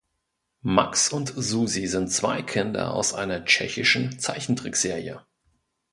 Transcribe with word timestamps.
Max 0.65 1.09
und 1.13 1.27
Susi 1.35 1.85
sind 1.85 2.11
zwei 2.11 2.41
Kinder 2.41 2.91
aus 2.95 3.13
einer 3.13 3.45
tschechischen 3.45 4.17
Zeichentrickserie. 4.19 5.19